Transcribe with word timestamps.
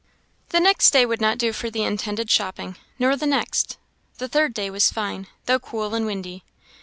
The 0.49 0.59
next 0.59 0.89
day 0.89 1.05
would 1.05 1.21
not 1.21 1.37
do 1.37 1.53
for 1.53 1.69
the 1.69 1.83
intended 1.83 2.27
shopping, 2.31 2.75
nor 2.97 3.15
the 3.15 3.27
next. 3.27 3.77
The 4.17 4.27
third 4.27 4.51
day 4.51 4.71
was 4.71 4.91
fine, 4.91 5.27
though 5.45 5.59
cool 5.59 5.93
and 5.93 6.07
windy. 6.07 6.43